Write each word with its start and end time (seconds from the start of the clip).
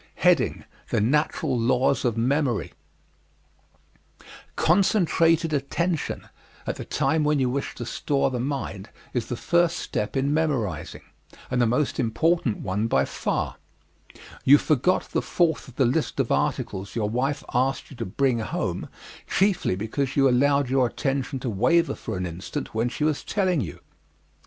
The 0.25 0.99
Natural 0.99 1.55
Laws 1.59 2.05
of 2.05 2.17
Memory 2.17 2.73
Concentrated 4.55 5.53
attention 5.53 6.27
at 6.65 6.77
the 6.77 6.85
time 6.85 7.23
when 7.23 7.37
you 7.37 7.51
wish 7.51 7.75
to 7.75 7.85
store 7.85 8.31
the 8.31 8.39
mind 8.39 8.89
is 9.13 9.27
the 9.27 9.35
first 9.37 9.77
step 9.77 10.17
in 10.17 10.33
memorizing 10.33 11.03
and 11.51 11.61
the 11.61 11.67
most 11.67 11.99
important 11.99 12.61
one 12.61 12.87
by 12.87 13.05
far. 13.05 13.57
You 14.43 14.57
forgot 14.57 15.03
the 15.11 15.21
fourth 15.21 15.67
of 15.67 15.75
the 15.75 15.85
list 15.85 16.19
of 16.19 16.31
articles 16.31 16.95
your 16.95 17.07
wife 17.07 17.43
asked 17.53 17.91
you 17.91 17.97
to 17.97 18.05
bring 18.07 18.39
home 18.39 18.89
chiefly 19.29 19.75
because 19.75 20.15
you 20.15 20.27
allowed 20.27 20.67
your 20.67 20.87
attention 20.87 21.39
to 21.41 21.49
waver 21.51 21.93
for 21.93 22.17
an 22.17 22.25
instant 22.25 22.73
when 22.73 22.89
she 22.89 23.03
was 23.03 23.23
telling 23.23 23.61
you. 23.61 23.79